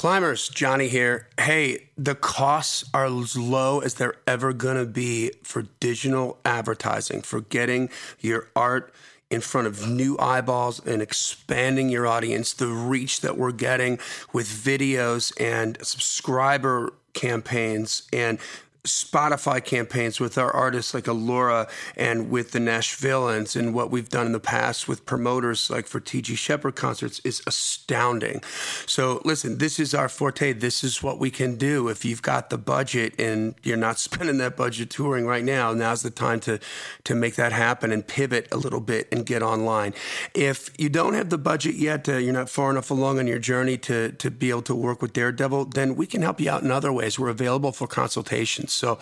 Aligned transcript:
Climbers, 0.00 0.48
Johnny 0.48 0.88
here. 0.88 1.28
Hey, 1.38 1.88
the 1.98 2.14
costs 2.14 2.88
are 2.94 3.04
as 3.04 3.36
low 3.36 3.80
as 3.80 3.96
they're 3.96 4.14
ever 4.26 4.54
going 4.54 4.78
to 4.78 4.86
be 4.86 5.30
for 5.42 5.66
digital 5.78 6.38
advertising, 6.42 7.20
for 7.20 7.42
getting 7.42 7.90
your 8.18 8.48
art 8.56 8.94
in 9.28 9.42
front 9.42 9.66
of 9.66 9.86
new 9.90 10.16
eyeballs 10.18 10.80
and 10.86 11.02
expanding 11.02 11.90
your 11.90 12.06
audience. 12.06 12.54
The 12.54 12.68
reach 12.68 13.20
that 13.20 13.36
we're 13.36 13.52
getting 13.52 13.98
with 14.32 14.46
videos 14.46 15.38
and 15.38 15.76
subscriber 15.82 16.94
campaigns 17.12 18.08
and 18.10 18.38
Spotify 18.84 19.62
campaigns 19.62 20.20
with 20.20 20.38
our 20.38 20.50
artists 20.50 20.94
like 20.94 21.06
Alora 21.06 21.68
and 21.96 22.30
with 22.30 22.52
the 22.52 22.58
Nashvilleans 22.58 23.54
and 23.54 23.74
what 23.74 23.90
we've 23.90 24.08
done 24.08 24.26
in 24.26 24.32
the 24.32 24.40
past 24.40 24.88
with 24.88 25.04
promoters 25.04 25.68
like 25.68 25.86
for 25.86 26.00
TG 26.00 26.36
Sheppard 26.38 26.76
concerts 26.76 27.20
is 27.20 27.42
astounding. 27.46 28.42
So 28.86 29.20
listen, 29.24 29.58
this 29.58 29.78
is 29.78 29.94
our 29.94 30.08
forte. 30.08 30.54
This 30.54 30.82
is 30.82 31.02
what 31.02 31.18
we 31.18 31.30
can 31.30 31.56
do. 31.56 31.88
If 31.88 32.06
you've 32.06 32.22
got 32.22 32.48
the 32.48 32.56
budget 32.56 33.14
and 33.18 33.54
you're 33.62 33.76
not 33.76 33.98
spending 34.06 34.38
that 34.38 34.56
budget 34.56 34.88
touring 34.88 35.26
right 35.26 35.44
now, 35.44 35.74
now's 35.74 36.02
the 36.02 36.10
time 36.10 36.40
to 36.40 36.58
to 37.04 37.14
make 37.14 37.34
that 37.34 37.52
happen 37.52 37.92
and 37.92 38.06
pivot 38.06 38.48
a 38.50 38.56
little 38.56 38.80
bit 38.80 39.08
and 39.12 39.26
get 39.26 39.42
online. 39.42 39.92
If 40.34 40.70
you 40.78 40.88
don't 40.88 41.14
have 41.14 41.28
the 41.28 41.38
budget 41.38 41.74
yet, 41.74 42.08
uh, 42.08 42.16
you're 42.16 42.32
not 42.32 42.48
far 42.48 42.70
enough 42.70 42.90
along 42.90 43.18
on 43.18 43.26
your 43.26 43.38
journey 43.38 43.76
to 43.78 44.12
to 44.12 44.30
be 44.30 44.48
able 44.48 44.62
to 44.62 44.74
work 44.74 45.02
with 45.02 45.12
Daredevil, 45.12 45.66
then 45.66 45.96
we 45.96 46.06
can 46.06 46.22
help 46.22 46.40
you 46.40 46.50
out 46.50 46.62
in 46.62 46.70
other 46.70 46.92
ways. 46.92 47.18
We're 47.18 47.28
available 47.28 47.72
for 47.72 47.86
consultations. 47.86 48.69
So 48.70 48.98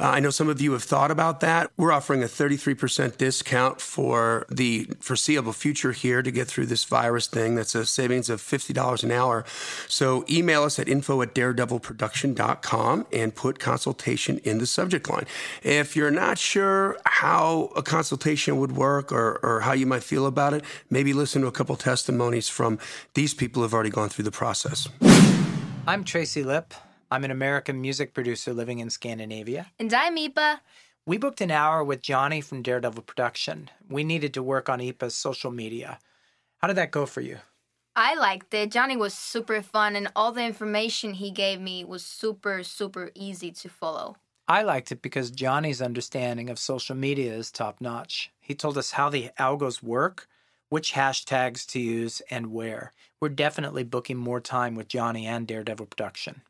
uh, 0.00 0.10
I 0.10 0.20
know 0.20 0.30
some 0.30 0.48
of 0.48 0.60
you 0.60 0.72
have 0.72 0.82
thought 0.82 1.10
about 1.10 1.40
that. 1.40 1.70
We're 1.76 1.92
offering 1.92 2.22
a 2.22 2.26
33% 2.26 3.16
discount 3.16 3.80
for 3.80 4.46
the 4.50 4.84
foreseeable 5.00 5.52
future 5.52 5.92
here 5.92 6.22
to 6.22 6.30
get 6.30 6.48
through 6.48 6.66
this 6.66 6.84
virus 6.84 7.26
thing. 7.26 7.54
That's 7.54 7.74
a 7.74 7.86
savings 7.86 8.28
of 8.30 8.40
$50 8.40 9.04
an 9.04 9.10
hour. 9.10 9.44
So 9.88 10.24
email 10.30 10.64
us 10.64 10.78
at 10.78 10.88
info 10.88 11.22
at 11.22 11.34
daredevilproduction.com 11.34 13.06
and 13.12 13.34
put 13.34 13.58
consultation 13.58 14.38
in 14.38 14.58
the 14.58 14.66
subject 14.66 15.08
line. 15.08 15.26
If 15.62 15.96
you're 15.96 16.10
not 16.10 16.38
sure 16.38 16.96
how 17.04 17.70
a 17.76 17.82
consultation 17.82 18.58
would 18.58 18.72
work 18.72 19.12
or, 19.12 19.38
or 19.42 19.60
how 19.60 19.72
you 19.72 19.86
might 19.86 20.02
feel 20.02 20.26
about 20.26 20.54
it, 20.54 20.64
maybe 20.90 21.12
listen 21.12 21.42
to 21.42 21.48
a 21.48 21.52
couple 21.52 21.76
testimonies 21.76 22.48
from 22.48 22.78
these 23.14 23.34
people 23.34 23.62
who've 23.62 23.74
already 23.74 23.90
gone 23.90 24.08
through 24.08 24.24
the 24.24 24.30
process. 24.30 24.88
I'm 25.86 26.04
Tracy 26.04 26.44
Lipp. 26.44 26.74
I'm 27.12 27.24
an 27.24 27.30
American 27.30 27.78
music 27.82 28.14
producer 28.14 28.54
living 28.54 28.78
in 28.78 28.88
Scandinavia. 28.88 29.66
And 29.78 29.92
I'm 29.92 30.16
Ipa. 30.16 30.60
We 31.04 31.18
booked 31.18 31.42
an 31.42 31.50
hour 31.50 31.84
with 31.84 32.00
Johnny 32.00 32.40
from 32.40 32.62
Daredevil 32.62 33.02
Production. 33.02 33.68
We 33.86 34.02
needed 34.02 34.32
to 34.32 34.42
work 34.42 34.70
on 34.70 34.78
Ipa's 34.78 35.14
social 35.14 35.50
media. 35.50 35.98
How 36.56 36.68
did 36.68 36.78
that 36.78 36.90
go 36.90 37.04
for 37.04 37.20
you? 37.20 37.36
I 37.94 38.14
liked 38.14 38.54
it. 38.54 38.70
Johnny 38.70 38.96
was 38.96 39.12
super 39.12 39.60
fun, 39.60 39.94
and 39.94 40.10
all 40.16 40.32
the 40.32 40.42
information 40.42 41.12
he 41.12 41.30
gave 41.30 41.60
me 41.60 41.84
was 41.84 42.02
super, 42.02 42.62
super 42.62 43.10
easy 43.14 43.50
to 43.50 43.68
follow. 43.68 44.16
I 44.48 44.62
liked 44.62 44.90
it 44.90 45.02
because 45.02 45.30
Johnny's 45.30 45.82
understanding 45.82 46.48
of 46.48 46.58
social 46.58 46.96
media 46.96 47.34
is 47.34 47.50
top 47.50 47.82
notch. 47.82 48.32
He 48.40 48.54
told 48.54 48.78
us 48.78 48.92
how 48.92 49.10
the 49.10 49.32
algos 49.38 49.82
work, 49.82 50.28
which 50.70 50.94
hashtags 50.94 51.66
to 51.72 51.78
use, 51.78 52.22
and 52.30 52.54
where. 52.54 52.90
We're 53.20 53.28
definitely 53.28 53.84
booking 53.84 54.16
more 54.16 54.40
time 54.40 54.74
with 54.74 54.88
Johnny 54.88 55.26
and 55.26 55.46
Daredevil 55.46 55.84
Production. 55.84 56.40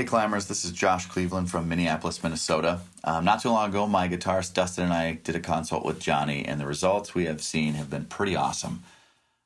Hey 0.00 0.06
climbers, 0.06 0.46
this 0.46 0.64
is 0.64 0.70
Josh 0.70 1.04
Cleveland 1.04 1.50
from 1.50 1.68
Minneapolis, 1.68 2.22
Minnesota. 2.22 2.80
Um, 3.04 3.22
not 3.22 3.42
too 3.42 3.50
long 3.50 3.68
ago, 3.68 3.86
my 3.86 4.08
guitarist 4.08 4.54
Dustin 4.54 4.84
and 4.84 4.94
I 4.94 5.12
did 5.22 5.36
a 5.36 5.40
consult 5.40 5.84
with 5.84 6.00
Johnny, 6.00 6.42
and 6.42 6.58
the 6.58 6.64
results 6.64 7.14
we 7.14 7.26
have 7.26 7.42
seen 7.42 7.74
have 7.74 7.90
been 7.90 8.06
pretty 8.06 8.34
awesome. 8.34 8.82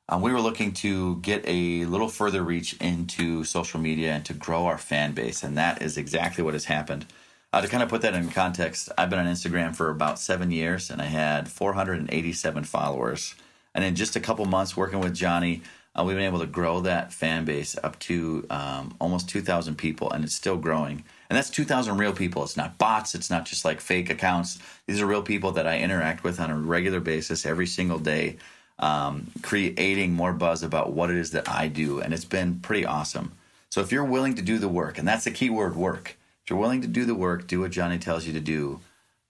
Um, 0.07 0.21
we 0.21 0.31
were 0.31 0.39
looking 0.39 0.71
to 0.75 1.17
get 1.17 1.43
a 1.45 1.83
little 1.83 2.07
further 2.07 2.41
reach 2.41 2.73
into 2.79 3.43
social 3.43 3.81
media 3.81 4.13
and 4.13 4.23
to 4.27 4.33
grow 4.33 4.65
our 4.65 4.77
fan 4.77 5.11
base, 5.11 5.43
and 5.43 5.57
that 5.57 5.81
is 5.81 5.97
exactly 5.97 6.41
what 6.41 6.53
has 6.53 6.63
happened. 6.63 7.05
Uh, 7.51 7.59
to 7.59 7.67
kind 7.67 7.83
of 7.83 7.89
put 7.89 8.01
that 8.03 8.13
in 8.13 8.29
context, 8.29 8.89
I've 8.97 9.09
been 9.09 9.19
on 9.19 9.25
Instagram 9.25 9.75
for 9.75 9.89
about 9.89 10.19
seven 10.19 10.51
years, 10.51 10.89
and 10.89 11.01
I 11.01 11.07
had 11.07 11.49
487 11.49 12.63
followers. 12.63 13.35
And 13.73 13.83
in 13.83 13.95
just 13.95 14.15
a 14.15 14.21
couple 14.21 14.45
months 14.45 14.77
working 14.77 15.01
with 15.01 15.15
Johnny, 15.15 15.63
uh, 15.97 16.03
we've 16.03 16.15
been 16.15 16.25
able 16.25 16.39
to 16.39 16.45
grow 16.45 16.81
that 16.81 17.13
fan 17.13 17.45
base 17.45 17.75
up 17.83 17.97
to 17.99 18.45
um, 18.49 18.95
almost 18.99 19.29
2,000 19.29 19.75
people, 19.75 20.11
and 20.11 20.23
it's 20.23 20.35
still 20.35 20.57
growing. 20.57 21.03
And 21.29 21.37
that's 21.37 21.49
2,000 21.49 21.97
real 21.97 22.13
people. 22.13 22.43
It's 22.43 22.57
not 22.57 22.77
bots. 22.77 23.15
It's 23.15 23.29
not 23.29 23.45
just 23.45 23.63
like 23.63 23.79
fake 23.79 24.09
accounts. 24.09 24.59
These 24.87 25.01
are 25.01 25.05
real 25.05 25.23
people 25.23 25.51
that 25.53 25.67
I 25.67 25.79
interact 25.79 26.23
with 26.23 26.39
on 26.39 26.51
a 26.51 26.57
regular 26.57 26.99
basis 26.99 27.45
every 27.45 27.65
single 27.65 27.99
day, 27.99 28.37
um, 28.77 29.31
creating 29.41 30.13
more 30.13 30.33
buzz 30.33 30.63
about 30.63 30.91
what 30.91 31.09
it 31.09 31.15
is 31.15 31.31
that 31.31 31.49
I 31.49 31.69
do. 31.69 32.01
And 32.01 32.13
it's 32.13 32.25
been 32.25 32.59
pretty 32.59 32.85
awesome. 32.85 33.31
So 33.69 33.81
if 33.81 33.91
you're 33.91 34.05
willing 34.05 34.35
to 34.35 34.41
do 34.41 34.57
the 34.57 34.67
work, 34.67 34.97
and 34.97 35.07
that's 35.07 35.23
the 35.23 35.31
key 35.31 35.49
word 35.49 35.75
work, 35.75 36.17
if 36.43 36.49
you're 36.49 36.59
willing 36.59 36.81
to 36.81 36.87
do 36.87 37.05
the 37.05 37.15
work, 37.15 37.47
do 37.47 37.61
what 37.61 37.71
Johnny 37.71 37.97
tells 37.97 38.27
you 38.27 38.33
to 38.33 38.39
do, 38.39 38.81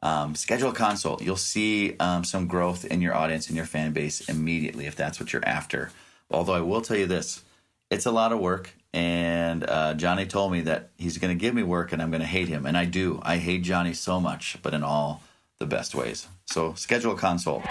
um, 0.01 0.35
schedule 0.35 0.69
a 0.69 0.73
consult. 0.73 1.21
You'll 1.21 1.35
see 1.37 1.95
um, 1.99 2.23
some 2.23 2.47
growth 2.47 2.85
in 2.85 3.01
your 3.01 3.15
audience 3.15 3.47
and 3.47 3.55
your 3.55 3.65
fan 3.65 3.91
base 3.91 4.27
immediately 4.27 4.85
if 4.85 4.95
that's 4.95 5.19
what 5.19 5.31
you're 5.31 5.45
after. 5.45 5.91
Although 6.29 6.53
I 6.53 6.61
will 6.61 6.81
tell 6.81 6.97
you 6.97 7.05
this, 7.05 7.43
it's 7.89 8.05
a 8.05 8.11
lot 8.11 8.31
of 8.31 8.39
work. 8.39 8.73
And 8.93 9.63
uh, 9.69 9.93
Johnny 9.95 10.25
told 10.25 10.51
me 10.51 10.61
that 10.61 10.89
he's 10.97 11.17
going 11.17 11.37
to 11.37 11.39
give 11.39 11.53
me 11.53 11.63
work 11.63 11.91
and 11.91 12.01
I'm 12.01 12.11
going 12.11 12.21
to 12.21 12.27
hate 12.27 12.47
him. 12.47 12.65
And 12.65 12.77
I 12.77 12.85
do. 12.85 13.19
I 13.23 13.37
hate 13.37 13.63
Johnny 13.63 13.93
so 13.93 14.19
much, 14.19 14.57
but 14.63 14.73
in 14.73 14.83
all 14.83 15.21
the 15.59 15.65
best 15.65 15.95
ways. 15.95 16.27
So 16.45 16.73
schedule 16.75 17.13
a 17.13 17.17
consult. 17.17 17.63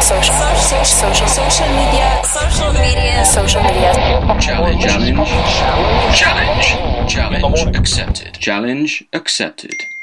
Social, 0.00 0.34
social, 0.34 0.84
social, 0.84 1.26
social 1.26 1.68
media, 1.68 2.22
social 2.24 2.72
media, 2.72 3.24
social 3.24 3.62
media. 3.62 3.92
Challenge, 4.40 4.82
challenge, 4.82 5.28
challenge, 6.18 7.12
challenge 7.12 7.76
accepted. 7.76 8.34
Challenge 8.34 9.04
accepted. 9.12 9.95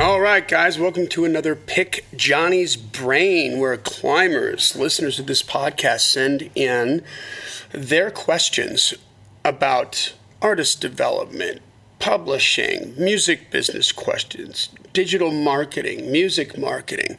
All 0.00 0.20
right, 0.20 0.46
guys, 0.46 0.76
welcome 0.76 1.06
to 1.06 1.24
another 1.24 1.54
Pick 1.54 2.04
Johnny's 2.16 2.74
Brain, 2.74 3.60
where 3.60 3.76
climbers, 3.76 4.74
listeners 4.74 5.20
of 5.20 5.28
this 5.28 5.40
podcast, 5.40 6.00
send 6.00 6.50
in 6.56 7.04
their 7.70 8.10
questions 8.10 8.94
about 9.44 10.14
artist 10.42 10.80
development, 10.80 11.62
publishing, 11.98 12.94
music 12.98 13.50
business 13.50 13.92
questions, 13.92 14.68
digital 14.92 15.30
marketing, 15.30 16.10
music 16.12 16.56
marketing, 16.58 17.18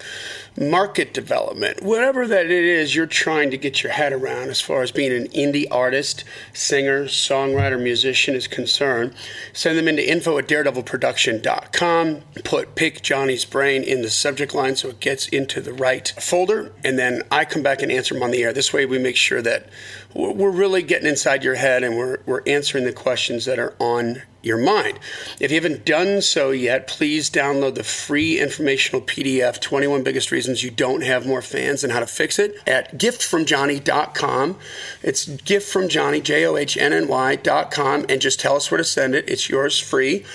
market 0.57 1.13
development, 1.13 1.81
whatever 1.81 2.27
that 2.27 2.45
it 2.45 2.51
is 2.51 2.95
you're 2.95 3.05
trying 3.05 3.51
to 3.51 3.57
get 3.57 3.83
your 3.83 3.91
head 3.91 4.13
around 4.13 4.49
as 4.49 4.61
far 4.61 4.81
as 4.81 4.91
being 4.91 5.11
an 5.11 5.27
indie 5.29 5.65
artist, 5.71 6.23
singer, 6.53 7.05
songwriter, 7.05 7.81
musician 7.81 8.35
is 8.35 8.47
concerned, 8.47 9.13
send 9.53 9.77
them 9.77 9.87
into 9.87 10.07
info 10.07 10.37
at 10.37 10.47
daredevilproduction.com. 10.47 12.21
Put 12.43 12.75
Pick 12.75 13.01
Johnny's 13.01 13.43
Brain 13.43 13.83
in 13.83 14.01
the 14.01 14.09
subject 14.09 14.53
line 14.53 14.75
so 14.75 14.89
it 14.89 14.99
gets 14.99 15.27
into 15.27 15.61
the 15.61 15.73
right 15.73 16.13
folder, 16.19 16.71
and 16.83 16.97
then 16.97 17.23
I 17.31 17.45
come 17.45 17.63
back 17.63 17.81
and 17.81 17.91
answer 17.91 18.13
them 18.13 18.23
on 18.23 18.31
the 18.31 18.43
air. 18.43 18.53
This 18.53 18.71
way 18.71 18.85
we 18.85 18.99
make 18.99 19.17
sure 19.17 19.41
that 19.41 19.67
we're 20.13 20.51
really 20.51 20.81
getting 20.81 21.07
inside 21.07 21.43
your 21.43 21.55
head 21.55 21.83
and 21.83 21.97
we're, 21.97 22.19
we're 22.25 22.43
answering 22.47 22.85
the 22.85 22.93
questions 22.93 23.43
that 23.45 23.59
are 23.59 23.75
on 23.79 24.21
your 24.45 24.57
mind. 24.57 24.99
If 25.39 25.51
you 25.51 25.55
haven't 25.55 25.85
done 25.85 26.21
so 26.21 26.51
yet, 26.51 26.87
please 26.87 27.29
download 27.29 27.75
the 27.75 27.83
free 27.83 28.39
informational 28.39 29.01
PDF 29.01 29.59
21 29.59 30.03
Biggest 30.03 30.31
Reasons 30.31 30.63
You 30.63 30.71
Don't 30.71 31.01
Have 31.01 31.25
More 31.25 31.41
Fans 31.41 31.83
and 31.83 31.91
How 31.91 31.99
to 31.99 32.07
Fix 32.07 32.39
It 32.39 32.55
at 32.67 32.97
giftfromjohnny.com. 32.97 34.57
It's 35.01 35.25
giftfromjohnny, 35.25 36.23
J 36.23 36.45
O 36.45 36.55
H 36.55 36.77
N 36.77 36.93
N 36.93 37.07
Y.com, 37.07 38.05
and 38.07 38.21
just 38.21 38.39
tell 38.39 38.55
us 38.55 38.69
where 38.69 38.77
to 38.77 38.83
send 38.83 39.15
it. 39.15 39.27
It's 39.27 39.49
yours 39.49 39.79
free. 39.79 40.25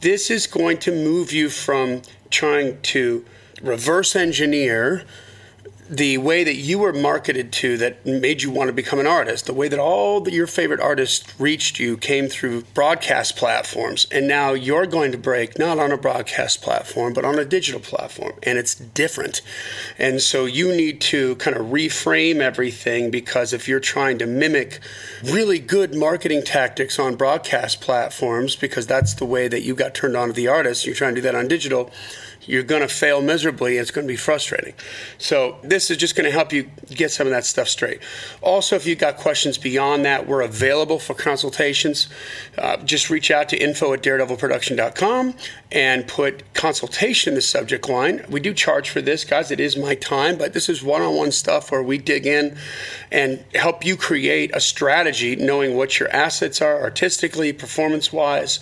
This 0.00 0.30
is 0.30 0.46
going 0.46 0.78
to 0.78 0.92
move 0.92 1.32
you 1.32 1.48
from 1.48 2.02
trying 2.30 2.80
to 2.82 3.24
reverse 3.62 4.14
engineer 4.14 5.04
the 5.88 6.18
way 6.18 6.42
that 6.42 6.56
you 6.56 6.78
were 6.78 6.92
marketed 6.92 7.52
to 7.52 7.76
that 7.78 8.04
made 8.04 8.42
you 8.42 8.50
want 8.50 8.68
to 8.68 8.72
become 8.72 8.98
an 8.98 9.06
artist, 9.06 9.46
the 9.46 9.54
way 9.54 9.68
that 9.68 9.78
all 9.78 10.28
your 10.28 10.46
favorite 10.46 10.80
artists 10.80 11.38
reached 11.38 11.78
you 11.78 11.96
came 11.96 12.28
through 12.28 12.62
broadcast 12.74 13.36
platforms. 13.36 14.06
And 14.10 14.26
now 14.26 14.52
you're 14.52 14.86
going 14.86 15.12
to 15.12 15.18
break 15.18 15.58
not 15.58 15.78
on 15.78 15.92
a 15.92 15.96
broadcast 15.98 16.62
platform, 16.62 17.12
but 17.12 17.24
on 17.24 17.38
a 17.38 17.44
digital 17.44 17.80
platform. 17.80 18.32
And 18.42 18.58
it's 18.58 18.74
different. 18.74 19.42
And 19.98 20.20
so 20.20 20.44
you 20.44 20.74
need 20.74 21.00
to 21.02 21.36
kind 21.36 21.56
of 21.56 21.66
reframe 21.66 22.40
everything 22.40 23.10
because 23.10 23.52
if 23.52 23.68
you're 23.68 23.80
trying 23.80 24.18
to 24.18 24.26
mimic 24.26 24.80
really 25.22 25.58
good 25.58 25.94
marketing 25.94 26.42
tactics 26.42 26.98
on 26.98 27.14
broadcast 27.14 27.80
platforms, 27.80 28.56
because 28.56 28.86
that's 28.86 29.14
the 29.14 29.24
way 29.24 29.48
that 29.48 29.62
you 29.62 29.74
got 29.74 29.94
turned 29.94 30.16
on 30.16 30.28
to 30.28 30.34
the 30.34 30.48
artist, 30.48 30.84
you're 30.84 30.94
trying 30.94 31.14
to 31.14 31.20
do 31.20 31.24
that 31.26 31.34
on 31.34 31.48
digital 31.48 31.90
you're 32.46 32.62
going 32.62 32.82
to 32.82 32.88
fail 32.88 33.20
miserably. 33.20 33.76
And 33.76 33.82
It's 33.82 33.90
going 33.90 34.06
to 34.06 34.12
be 34.12 34.16
frustrating. 34.16 34.74
So, 35.18 35.58
this 35.62 35.75
this 35.76 35.90
is 35.90 35.98
just 35.98 36.16
going 36.16 36.24
to 36.24 36.30
help 36.30 36.54
you 36.54 36.70
get 36.94 37.10
some 37.10 37.26
of 37.26 37.32
that 37.32 37.44
stuff 37.44 37.68
straight. 37.68 38.00
Also, 38.40 38.76
if 38.76 38.86
you've 38.86 38.98
got 38.98 39.18
questions 39.18 39.58
beyond 39.58 40.06
that, 40.06 40.26
we're 40.26 40.40
available 40.40 40.98
for 40.98 41.12
consultations. 41.12 42.08
Uh, 42.56 42.78
just 42.78 43.10
reach 43.10 43.30
out 43.30 43.50
to 43.50 43.58
info 43.58 43.92
at 43.92 44.02
daredevilproduction.com 44.02 45.34
and 45.70 46.08
put 46.08 46.54
consultation 46.54 47.32
in 47.32 47.34
the 47.34 47.42
subject 47.42 47.88
line. 47.90 48.24
We 48.30 48.40
do 48.40 48.54
charge 48.54 48.88
for 48.88 49.02
this, 49.02 49.24
guys. 49.24 49.50
It 49.50 49.60
is 49.60 49.76
my 49.76 49.94
time, 49.96 50.38
but 50.38 50.54
this 50.54 50.70
is 50.70 50.82
one 50.82 51.02
on 51.02 51.14
one 51.14 51.30
stuff 51.30 51.70
where 51.70 51.82
we 51.82 51.98
dig 51.98 52.26
in 52.26 52.56
and 53.12 53.44
help 53.54 53.84
you 53.84 53.96
create 53.96 54.50
a 54.56 54.60
strategy 54.60 55.36
knowing 55.36 55.76
what 55.76 56.00
your 56.00 56.08
assets 56.10 56.62
are 56.62 56.80
artistically, 56.80 57.52
performance 57.52 58.12
wise, 58.12 58.60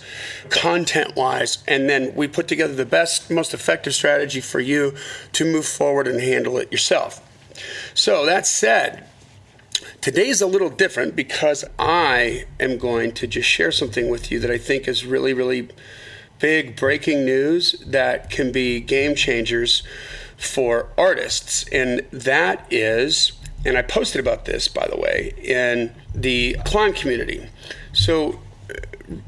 content 0.49 1.15
wise, 1.15 1.59
and 1.67 1.89
then 1.89 2.13
we 2.13 2.27
put 2.27 2.49
together 2.49 2.73
the 2.73 2.85
best, 2.85 3.31
most 3.31 3.53
effective 3.53 3.93
strategy 3.93 4.41
for 4.41 4.59
you 4.59 4.93
to 5.31 5.45
move 5.45 5.65
forward 5.65 6.07
and 6.07 6.19
handle 6.19 6.57
it 6.57 6.71
yourself. 6.71 7.04
So, 7.95 8.25
that 8.25 8.45
said, 8.45 9.07
Today 10.01 10.27
is 10.27 10.41
a 10.41 10.47
little 10.47 10.69
different 10.69 11.15
because 11.15 11.65
I 11.79 12.45
am 12.59 12.77
going 12.77 13.13
to 13.13 13.25
just 13.25 13.49
share 13.49 13.71
something 13.71 14.09
with 14.09 14.31
you 14.31 14.39
that 14.39 14.51
I 14.51 14.57
think 14.57 14.87
is 14.87 15.05
really, 15.05 15.33
really 15.33 15.69
big 16.39 16.75
breaking 16.75 17.25
news 17.25 17.71
that 17.87 18.29
can 18.29 18.51
be 18.51 18.81
game 18.81 19.15
changers 19.15 19.81
for 20.37 20.89
artists. 20.97 21.67
And 21.69 22.01
that 22.11 22.67
is, 22.69 23.31
and 23.65 23.77
I 23.77 23.81
posted 23.81 24.19
about 24.19 24.45
this, 24.45 24.67
by 24.67 24.87
the 24.87 24.97
way, 24.97 25.33
in 25.41 25.95
the 26.13 26.57
climb 26.65 26.93
community. 26.93 27.47
So, 27.93 28.41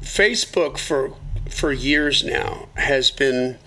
Facebook 0.02 0.78
for 0.78 1.14
for 1.48 1.72
years 1.72 2.22
now 2.22 2.68
has 2.74 3.10
been 3.10 3.58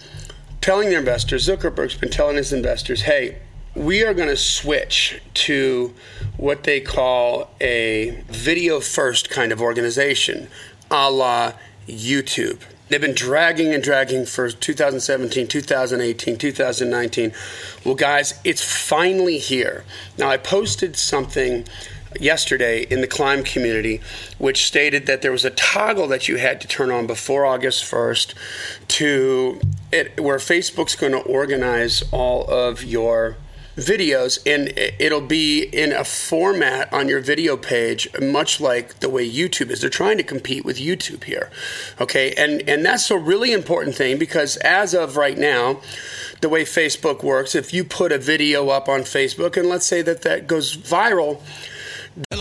telling 0.61 0.89
their 0.89 0.99
investors, 0.99 1.47
Zuckerberg's 1.47 1.95
been 1.95 2.11
telling 2.11 2.37
his 2.37 2.53
investors, 2.53 3.01
hey, 3.01 3.39
we 3.75 4.03
are 4.03 4.13
going 4.13 4.27
to 4.27 4.37
switch 4.37 5.21
to 5.33 5.93
what 6.37 6.63
they 6.63 6.81
call 6.81 7.49
a 7.61 8.23
video 8.27 8.79
first 8.79 9.29
kind 9.29 9.51
of 9.51 9.61
organization, 9.61 10.47
a 10.89 11.09
la 11.09 11.53
YouTube. 11.87 12.59
They've 12.89 12.99
been 12.99 13.15
dragging 13.15 13.73
and 13.73 13.81
dragging 13.81 14.25
for 14.25 14.49
2017, 14.49 15.47
2018, 15.47 16.37
2019. 16.37 17.31
Well, 17.85 17.95
guys, 17.95 18.37
it's 18.43 18.61
finally 18.61 19.37
here. 19.37 19.85
Now, 20.17 20.29
I 20.29 20.35
posted 20.35 20.97
something 20.97 21.65
yesterday 22.19 22.81
in 22.89 22.99
the 22.99 23.07
climb 23.07 23.41
community 23.41 24.01
which 24.37 24.65
stated 24.65 25.05
that 25.05 25.21
there 25.21 25.31
was 25.31 25.45
a 25.45 25.49
toggle 25.51 26.09
that 26.09 26.27
you 26.27 26.35
had 26.35 26.59
to 26.59 26.67
turn 26.67 26.91
on 26.91 27.07
before 27.07 27.45
August 27.45 27.85
1st 27.85 28.33
to 28.89 29.61
it 29.93 30.19
where 30.19 30.35
Facebook's 30.35 30.93
going 30.93 31.13
to 31.13 31.21
organize 31.21 32.03
all 32.11 32.45
of 32.49 32.83
your 32.83 33.37
videos 33.75 34.39
and 34.45 34.73
it'll 34.99 35.21
be 35.21 35.63
in 35.63 35.93
a 35.93 36.03
format 36.03 36.91
on 36.93 37.07
your 37.07 37.21
video 37.21 37.55
page 37.55 38.09
much 38.19 38.59
like 38.59 38.99
the 38.99 39.09
way 39.09 39.29
YouTube 39.29 39.69
is. 39.69 39.81
They're 39.81 39.89
trying 39.89 40.17
to 40.17 40.23
compete 40.23 40.65
with 40.65 40.77
YouTube 40.77 41.23
here 41.23 41.49
okay? 41.99 42.33
And 42.37 42.67
and 42.67 42.85
that's 42.85 43.09
a 43.09 43.17
really 43.17 43.53
important 43.53 43.95
thing 43.95 44.17
because 44.17 44.57
as 44.57 44.93
of 44.93 45.15
right 45.15 45.37
now 45.37 45.81
the 46.41 46.49
way 46.49 46.63
Facebook 46.63 47.23
works 47.23 47.55
if 47.55 47.73
you 47.73 47.83
put 47.83 48.11
a 48.11 48.17
video 48.17 48.69
up 48.69 48.89
on 48.89 49.01
Facebook 49.01 49.55
and 49.57 49.69
let's 49.69 49.85
say 49.85 50.01
that 50.01 50.23
that 50.23 50.47
goes 50.47 50.75
viral 50.75 51.41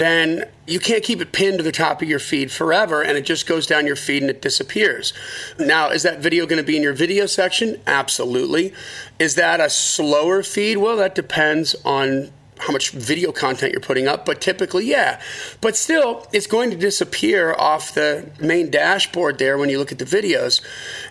Then 0.00 0.48
you 0.66 0.80
can't 0.80 1.04
keep 1.04 1.20
it 1.20 1.30
pinned 1.30 1.58
to 1.58 1.62
the 1.62 1.70
top 1.70 2.00
of 2.00 2.08
your 2.08 2.18
feed 2.18 2.50
forever 2.50 3.02
and 3.02 3.18
it 3.18 3.24
just 3.24 3.46
goes 3.46 3.66
down 3.66 3.86
your 3.86 3.96
feed 3.96 4.22
and 4.22 4.30
it 4.30 4.40
disappears. 4.40 5.12
Now, 5.58 5.90
is 5.90 6.04
that 6.04 6.20
video 6.20 6.46
going 6.46 6.56
to 6.56 6.66
be 6.66 6.74
in 6.74 6.82
your 6.82 6.94
video 6.94 7.26
section? 7.26 7.78
Absolutely. 7.86 8.72
Is 9.18 9.34
that 9.34 9.60
a 9.60 9.68
slower 9.68 10.42
feed? 10.42 10.78
Well, 10.78 10.96
that 10.96 11.14
depends 11.14 11.76
on 11.84 12.30
how 12.60 12.72
much 12.72 12.92
video 12.92 13.30
content 13.30 13.72
you're 13.72 13.80
putting 13.80 14.08
up, 14.08 14.24
but 14.24 14.40
typically, 14.40 14.86
yeah. 14.86 15.20
But 15.60 15.76
still, 15.76 16.26
it's 16.32 16.46
going 16.46 16.70
to 16.70 16.76
disappear 16.76 17.54
off 17.54 17.92
the 17.92 18.30
main 18.40 18.70
dashboard 18.70 19.38
there 19.38 19.58
when 19.58 19.68
you 19.68 19.78
look 19.78 19.92
at 19.92 19.98
the 19.98 20.06
videos. 20.06 20.62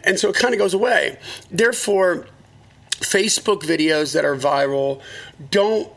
And 0.04 0.20
so 0.20 0.30
it 0.30 0.36
kind 0.36 0.54
of 0.54 0.60
goes 0.60 0.74
away. 0.74 1.20
Therefore, 1.52 2.28
Facebook 2.92 3.62
videos 3.62 4.14
that 4.14 4.26
are 4.26 4.36
viral 4.36 5.02
don't 5.52 5.92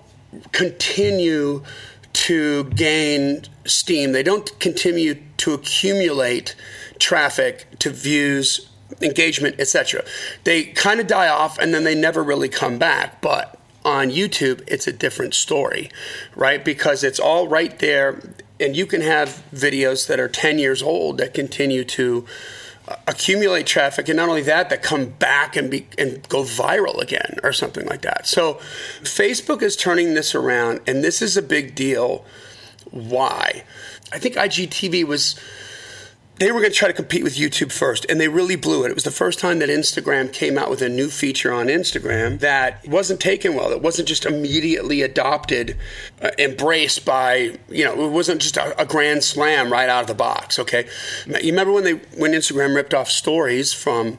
continue 0.52 1.62
to 2.22 2.62
gain 2.64 3.42
steam. 3.64 4.12
They 4.12 4.22
don't 4.22 4.56
continue 4.60 5.20
to 5.38 5.54
accumulate 5.54 6.54
traffic 7.00 7.66
to 7.80 7.90
views, 7.90 8.70
engagement, 9.00 9.56
etc. 9.58 10.04
They 10.44 10.66
kind 10.66 11.00
of 11.00 11.08
die 11.08 11.26
off 11.26 11.58
and 11.58 11.74
then 11.74 11.82
they 11.82 11.96
never 11.96 12.22
really 12.22 12.48
come 12.48 12.78
back. 12.78 13.20
But 13.20 13.58
on 13.84 14.10
YouTube, 14.10 14.62
it's 14.68 14.86
a 14.86 14.92
different 14.92 15.34
story, 15.34 15.90
right? 16.36 16.64
Because 16.64 17.02
it's 17.02 17.18
all 17.18 17.48
right 17.48 17.76
there, 17.80 18.22
and 18.60 18.76
you 18.76 18.86
can 18.86 19.00
have 19.00 19.42
videos 19.52 20.06
that 20.06 20.20
are 20.20 20.28
10 20.28 20.60
years 20.60 20.80
old 20.80 21.18
that 21.18 21.34
continue 21.34 21.82
to 21.84 22.24
accumulate 23.06 23.66
traffic, 23.66 24.08
and 24.08 24.16
not 24.16 24.28
only 24.28 24.42
that, 24.42 24.70
that 24.70 24.82
come 24.82 25.06
back 25.06 25.56
and 25.56 25.70
be 25.70 25.86
and 25.98 26.26
go 26.28 26.42
viral 26.42 27.00
again 27.00 27.38
or 27.42 27.52
something 27.52 27.86
like 27.86 28.02
that. 28.02 28.26
So, 28.26 28.54
Facebook 29.02 29.62
is 29.62 29.76
turning 29.76 30.14
this 30.14 30.34
around, 30.34 30.80
and 30.86 31.02
this 31.02 31.22
is 31.22 31.36
a 31.36 31.42
big 31.42 31.74
deal. 31.74 32.24
Why? 32.90 33.64
I 34.12 34.18
think 34.18 34.34
IGTV 34.36 35.04
was 35.04 35.38
they 36.42 36.50
were 36.50 36.60
going 36.60 36.72
to 36.72 36.76
try 36.76 36.88
to 36.88 36.94
compete 36.94 37.22
with 37.22 37.36
YouTube 37.36 37.70
first, 37.70 38.04
and 38.08 38.20
they 38.20 38.28
really 38.28 38.56
blew 38.56 38.84
it. 38.84 38.90
It 38.90 38.94
was 38.94 39.04
the 39.04 39.10
first 39.10 39.38
time 39.38 39.60
that 39.60 39.68
Instagram 39.68 40.32
came 40.32 40.58
out 40.58 40.70
with 40.70 40.82
a 40.82 40.88
new 40.88 41.08
feature 41.08 41.52
on 41.52 41.66
Instagram 41.66 42.40
that 42.40 42.86
wasn't 42.86 43.20
taken 43.20 43.54
well. 43.54 43.70
It 43.70 43.80
wasn't 43.80 44.08
just 44.08 44.24
immediately 44.24 45.02
adopted, 45.02 45.76
uh, 46.20 46.30
embraced 46.38 47.04
by 47.04 47.58
you 47.68 47.84
know. 47.84 48.06
It 48.06 48.10
wasn't 48.10 48.42
just 48.42 48.56
a, 48.56 48.80
a, 48.80 48.84
grand 48.84 49.22
slam 49.22 49.72
right 49.72 49.88
out 49.88 50.02
of 50.02 50.06
the 50.08 50.14
box. 50.14 50.58
Okay, 50.58 50.88
you 51.26 51.52
remember 51.52 51.72
when 51.72 51.84
they 51.84 51.94
when 52.16 52.32
Instagram 52.32 52.74
ripped 52.74 52.94
off 52.94 53.08
stories 53.08 53.72
from 53.72 54.18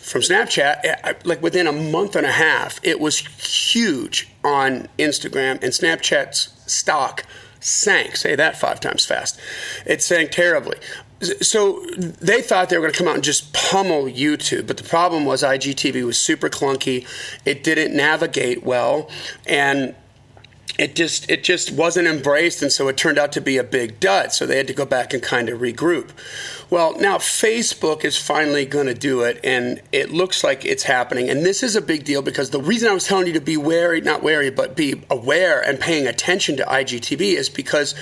from 0.00 0.20
Snapchat, 0.20 1.24
like 1.24 1.40
within 1.40 1.66
a 1.66 1.72
month 1.72 2.16
and 2.16 2.26
a 2.26 2.32
half, 2.32 2.80
it 2.82 3.00
was 3.00 3.18
huge 3.18 4.28
on 4.44 4.88
Instagram, 4.98 5.62
and 5.62 5.72
Snapchat's 5.72 6.52
stock 6.66 7.24
sank. 7.62 8.16
Say 8.16 8.34
that 8.34 8.58
five 8.58 8.80
times 8.80 9.04
fast. 9.04 9.38
It 9.86 10.02
sank 10.02 10.30
terribly 10.30 10.76
so 11.22 11.84
they 11.96 12.42
thought 12.42 12.68
they 12.68 12.76
were 12.76 12.82
going 12.82 12.92
to 12.92 12.98
come 12.98 13.08
out 13.08 13.14
and 13.14 13.24
just 13.24 13.52
pummel 13.52 14.04
YouTube, 14.04 14.66
but 14.66 14.76
the 14.76 14.84
problem 14.84 15.24
was 15.24 15.42
IGTV 15.42 16.04
was 16.04 16.18
super 16.18 16.48
clunky. 16.48 17.06
It 17.44 17.62
didn't 17.62 17.96
navigate 17.96 18.64
well, 18.64 19.08
and 19.46 19.94
it 20.78 20.96
just 20.96 21.30
it 21.30 21.44
just 21.44 21.72
wasn't 21.72 22.08
embraced, 22.08 22.62
and 22.62 22.72
so 22.72 22.88
it 22.88 22.96
turned 22.96 23.18
out 23.18 23.32
to 23.32 23.40
be 23.40 23.56
a 23.56 23.64
big 23.64 24.00
dud. 24.00 24.32
So 24.32 24.46
they 24.46 24.56
had 24.56 24.66
to 24.68 24.74
go 24.74 24.84
back 24.84 25.14
and 25.14 25.22
kind 25.22 25.48
of 25.48 25.60
regroup. 25.60 26.10
Well, 26.72 26.98
now 26.98 27.18
Facebook 27.18 28.02
is 28.02 28.16
finally 28.16 28.64
going 28.64 28.86
to 28.86 28.94
do 28.94 29.24
it, 29.24 29.38
and 29.44 29.82
it 29.92 30.10
looks 30.10 30.42
like 30.42 30.64
it's 30.64 30.84
happening. 30.84 31.28
And 31.28 31.44
this 31.44 31.62
is 31.62 31.76
a 31.76 31.82
big 31.82 32.04
deal 32.04 32.22
because 32.22 32.48
the 32.48 32.62
reason 32.62 32.88
I 32.88 32.94
was 32.94 33.04
telling 33.04 33.26
you 33.26 33.34
to 33.34 33.42
be 33.42 33.58
wary, 33.58 34.00
not 34.00 34.22
wary, 34.22 34.48
but 34.48 34.74
be 34.74 35.02
aware 35.10 35.60
and 35.60 35.78
paying 35.78 36.06
attention 36.06 36.56
to 36.56 36.64
IGTV 36.64 37.36
is 37.36 37.50
because 37.50 37.94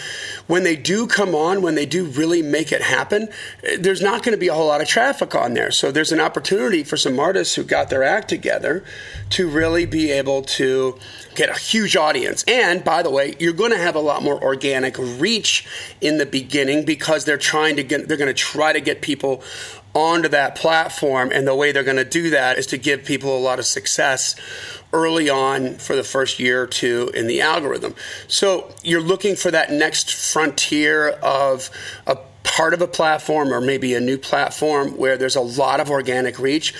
when 0.46 0.62
they 0.62 0.76
do 0.76 1.08
come 1.08 1.34
on, 1.34 1.62
when 1.62 1.74
they 1.74 1.84
do 1.84 2.04
really 2.04 2.42
make 2.42 2.70
it 2.70 2.80
happen, 2.80 3.28
there's 3.76 4.02
not 4.02 4.22
going 4.22 4.36
to 4.36 4.40
be 4.40 4.46
a 4.46 4.54
whole 4.54 4.68
lot 4.68 4.80
of 4.80 4.86
traffic 4.86 5.34
on 5.34 5.54
there. 5.54 5.72
So 5.72 5.90
there's 5.90 6.12
an 6.12 6.20
opportunity 6.20 6.84
for 6.84 6.96
some 6.96 7.18
artists 7.18 7.56
who 7.56 7.64
got 7.64 7.90
their 7.90 8.04
act 8.04 8.28
together 8.28 8.84
to 9.30 9.48
really 9.48 9.84
be 9.84 10.12
able 10.12 10.42
to 10.42 10.96
get 11.34 11.48
a 11.48 11.58
huge 11.58 11.96
audience. 11.96 12.44
And 12.46 12.84
by 12.84 13.02
the 13.02 13.10
way, 13.10 13.34
you're 13.40 13.52
going 13.52 13.70
to 13.72 13.78
have 13.78 13.96
a 13.96 14.00
lot 14.00 14.22
more 14.22 14.40
organic 14.40 14.96
reach 14.96 15.66
in 16.00 16.18
the 16.18 16.26
beginning 16.26 16.84
because 16.84 17.24
they're 17.24 17.36
trying 17.36 17.76
to 17.76 17.82
get, 17.82 18.06
they're 18.06 18.16
going 18.16 18.28
to 18.28 18.34
try 18.34 18.59
to 18.72 18.80
get 18.80 19.02
people 19.02 19.42
onto 19.94 20.28
that 20.28 20.54
platform. 20.54 21.30
And 21.32 21.46
the 21.46 21.54
way 21.54 21.72
they're 21.72 21.84
going 21.84 21.96
to 21.96 22.04
do 22.04 22.30
that 22.30 22.58
is 22.58 22.66
to 22.68 22.78
give 22.78 23.04
people 23.04 23.36
a 23.36 23.40
lot 23.40 23.58
of 23.58 23.66
success 23.66 24.36
early 24.92 25.28
on 25.28 25.74
for 25.74 25.96
the 25.96 26.04
first 26.04 26.38
year 26.38 26.62
or 26.62 26.66
two 26.66 27.10
in 27.14 27.26
the 27.26 27.40
algorithm. 27.40 27.94
So 28.28 28.72
you're 28.82 29.00
looking 29.00 29.36
for 29.36 29.50
that 29.50 29.70
next 29.70 30.12
frontier 30.12 31.10
of 31.22 31.70
a 32.06 32.18
part 32.42 32.74
of 32.74 32.82
a 32.82 32.86
platform 32.86 33.52
or 33.52 33.60
maybe 33.60 33.94
a 33.94 34.00
new 34.00 34.18
platform 34.18 34.96
where 34.96 35.16
there's 35.16 35.36
a 35.36 35.40
lot 35.40 35.80
of 35.80 35.90
organic 35.90 36.38
reach. 36.38 36.74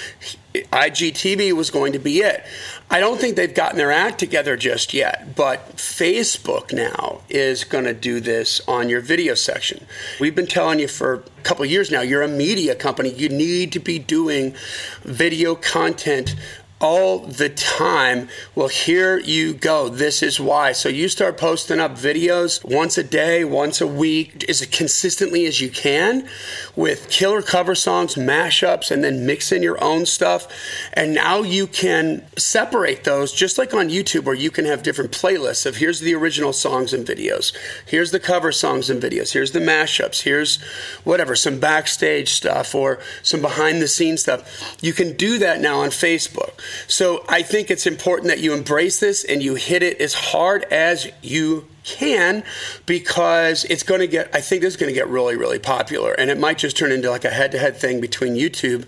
IGTV 0.55 1.53
was 1.53 1.71
going 1.71 1.93
to 1.93 1.99
be 1.99 2.19
it. 2.21 2.45
I 2.93 2.99
don't 2.99 3.21
think 3.21 3.37
they've 3.37 3.55
gotten 3.55 3.79
their 3.79 3.93
act 3.93 4.19
together 4.19 4.57
just 4.57 4.93
yet, 4.93 5.37
but 5.37 5.77
Facebook 5.77 6.73
now 6.73 7.21
is 7.29 7.63
going 7.63 7.85
to 7.85 7.95
do 7.95 8.19
this 8.19 8.61
on 8.67 8.89
your 8.89 9.01
video 9.01 9.35
section. 9.35 9.87
We've 10.19 10.35
been 10.35 10.49
telling 10.49 10.81
you 10.81 10.89
for 10.89 11.15
a 11.15 11.43
couple 11.43 11.65
years 11.67 11.93
now, 11.93 12.01
you're 12.01 12.23
a 12.23 12.29
media 12.29 12.75
company. 12.75 13.11
You 13.11 13.29
need 13.29 13.71
to 13.73 13.79
be 13.79 14.01
doing 14.01 14.57
video 15.03 15.55
content 15.55 16.35
all 16.81 17.19
the 17.19 17.51
time. 17.51 18.29
Well, 18.55 18.69
here 18.69 19.19
you 19.19 19.53
go. 19.53 19.91
This 19.91 20.23
is 20.23 20.41
why. 20.41 20.73
So 20.73 20.89
you 20.89 21.09
start 21.09 21.37
posting 21.37 21.79
up 21.79 21.93
videos 21.93 22.65
once 22.65 22.97
a 22.97 23.05
day, 23.05 23.45
once 23.45 23.83
a 23.83 23.87
week, 23.87 24.49
as 24.49 24.65
consistently 24.67 25.45
as 25.45 25.61
you 25.61 25.69
can 25.69 26.27
with 26.75 27.11
killer 27.11 27.43
cover 27.43 27.75
songs, 27.75 28.15
mashups, 28.15 28.91
and 28.91 29.05
then 29.05 29.27
mix 29.27 29.53
in 29.53 29.63
your 29.63 29.83
own 29.85 30.07
stuff. 30.07 30.49
And 30.95 31.15
now 31.15 31.43
you 31.43 31.67
can 31.67 32.25
separate 32.39 33.05
those 33.05 33.33
just 33.33 33.59
like 33.59 33.75
on 33.75 33.91
YouTube 33.91 34.25
where 34.25 34.35
you 34.35 34.51
can 34.51 34.65
have 34.65 34.83
different 34.83 35.13
playlists 35.13 35.67
of 35.67 35.77
here's 35.77 36.01
the 36.01 36.15
original 36.15 36.55
songs 36.55 36.95
and 36.95 37.07
videos, 37.07 37.55
here's 37.87 38.11
the 38.11 38.21
cover 38.21 38.53
songs 38.53 38.89
and 38.89 39.03
videos, 39.03 39.33
here's 39.33 39.53
the 39.53 39.61
mashups, 39.61 40.23
here's 40.23 40.63
whatever, 41.05 41.37
some 41.37 41.61
backstage 41.61 42.31
stuff 42.31 42.75
or 42.75 43.01
some 43.23 43.43
behind 43.43 43.83
the 43.83 43.89
scenes 43.89 44.23
stuff. 44.23 44.79
You 44.81 44.95
can 44.95 45.15
do 45.17 45.39
that 45.39 45.61
now 45.61 45.81
on 45.81 45.91
Facebook. 45.91 46.53
So 46.87 47.25
I 47.29 47.43
think 47.43 47.71
it's 47.71 47.87
important 47.87 48.29
that 48.29 48.41
you 48.41 48.53
embrace 48.53 49.01
this 49.01 49.25
and 49.25 49.43
you 49.43 49.55
hit 49.55 49.83
it 49.83 50.01
as 50.01 50.15
hard 50.15 50.65
as 50.65 51.11
you 51.23 51.67
can 51.83 52.45
because 52.87 53.65
it's 53.65 53.83
going 53.83 54.01
to 54.01 54.07
get 54.07 54.29
i 54.35 54.41
think 54.41 54.61
this 54.61 54.75
is 54.75 54.77
going 54.77 54.91
to 54.91 54.95
get 54.95 55.09
really 55.09 55.37
really 55.37 55.59
popular. 55.59 56.13
And 56.13 56.31
it 56.31 56.39
might 56.39 56.59
just 56.59 56.77
turn 56.77 56.93
into 56.93 57.11
like 57.11 57.25
a 57.25 57.31
head-to-head 57.31 57.77
thing 57.77 58.01
between 58.01 58.35
youtube 58.35 58.85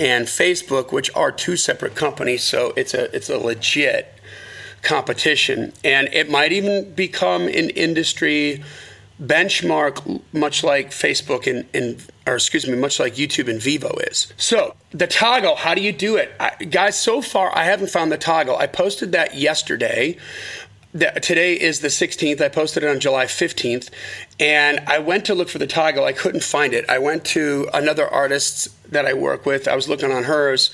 and 0.00 0.26
facebook 0.26 0.92
which 0.92 1.10
are 1.14 1.30
two 1.30 1.56
separate 1.56 1.94
companies. 1.94 2.42
So 2.42 2.72
it's 2.76 2.94
a 2.94 3.14
it's 3.14 3.30
a 3.30 3.38
legit 3.38 4.12
competition. 4.82 5.72
And 5.84 6.08
it 6.12 6.28
might 6.30 6.52
even 6.52 6.92
become 6.92 7.42
an 7.42 7.70
industry 7.70 8.62
benchmark 9.22 10.20
much 10.32 10.64
like 10.64 10.90
facebook 10.90 11.46
and, 11.46 11.66
and 11.72 12.04
or 12.26 12.34
excuse 12.34 12.66
me, 12.66 12.76
much 12.76 13.00
like 13.00 13.14
YouTube 13.14 13.48
and 13.48 13.60
Vevo 13.60 13.92
is. 14.10 14.32
So 14.36 14.74
the 14.90 15.06
toggle, 15.06 15.56
how 15.56 15.74
do 15.74 15.82
you 15.82 15.92
do 15.92 16.16
it? 16.16 16.32
I, 16.38 16.50
guys, 16.64 16.98
so 16.98 17.20
far 17.20 17.56
I 17.56 17.64
haven't 17.64 17.90
found 17.90 18.12
the 18.12 18.18
toggle. 18.18 18.56
I 18.56 18.66
posted 18.66 19.12
that 19.12 19.34
yesterday. 19.34 20.16
That 20.94 21.22
today 21.22 21.58
is 21.58 21.80
the 21.80 21.88
16th. 21.88 22.40
I 22.40 22.48
posted 22.48 22.84
it 22.84 22.88
on 22.88 23.00
July 23.00 23.24
15th. 23.24 23.88
And 24.38 24.80
I 24.80 24.98
went 24.98 25.24
to 25.26 25.34
look 25.34 25.48
for 25.48 25.58
the 25.58 25.66
toggle. 25.66 26.04
I 26.04 26.12
couldn't 26.12 26.44
find 26.44 26.74
it. 26.74 26.88
I 26.88 26.98
went 26.98 27.24
to 27.26 27.68
another 27.72 28.06
artist 28.06 28.68
that 28.92 29.06
I 29.06 29.14
work 29.14 29.46
with. 29.46 29.66
I 29.66 29.74
was 29.74 29.88
looking 29.88 30.12
on 30.12 30.24
hers. 30.24 30.70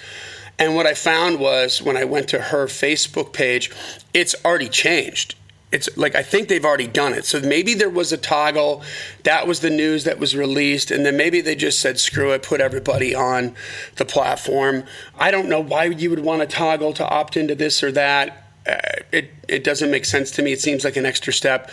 And 0.58 0.74
what 0.74 0.86
I 0.86 0.94
found 0.94 1.38
was 1.38 1.80
when 1.80 1.96
I 1.96 2.04
went 2.04 2.28
to 2.30 2.40
her 2.40 2.66
Facebook 2.66 3.32
page, 3.32 3.70
it's 4.12 4.34
already 4.44 4.68
changed 4.68 5.36
it's 5.70 5.94
like 5.96 6.14
I 6.14 6.22
think 6.22 6.48
they've 6.48 6.64
already 6.64 6.86
done 6.86 7.12
it. 7.12 7.24
So 7.24 7.40
maybe 7.40 7.74
there 7.74 7.90
was 7.90 8.12
a 8.12 8.16
toggle. 8.16 8.82
That 9.24 9.46
was 9.46 9.60
the 9.60 9.70
news 9.70 10.04
that 10.04 10.18
was 10.18 10.34
released, 10.34 10.90
and 10.90 11.04
then 11.04 11.16
maybe 11.16 11.40
they 11.40 11.54
just 11.54 11.80
said, 11.80 12.00
"Screw 12.00 12.32
it, 12.32 12.42
put 12.42 12.60
everybody 12.60 13.14
on 13.14 13.54
the 13.96 14.04
platform." 14.04 14.84
I 15.18 15.30
don't 15.30 15.48
know 15.48 15.60
why 15.60 15.84
you 15.84 16.10
would 16.10 16.20
want 16.20 16.42
a 16.42 16.46
toggle 16.46 16.92
to 16.94 17.08
opt 17.08 17.36
into 17.36 17.54
this 17.54 17.82
or 17.82 17.92
that. 17.92 18.46
Uh, 18.66 18.76
it 19.12 19.30
it 19.46 19.64
doesn't 19.64 19.90
make 19.90 20.04
sense 20.04 20.30
to 20.32 20.42
me. 20.42 20.52
It 20.52 20.60
seems 20.60 20.84
like 20.84 20.96
an 20.96 21.04
extra 21.04 21.32
step. 21.32 21.70